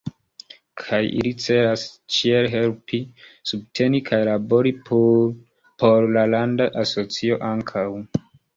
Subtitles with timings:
[0.83, 1.83] Kaj ili celas
[2.15, 3.01] ĉiel helpi,
[3.51, 7.89] subteni kaj labori por la landa asocio ankaŭ.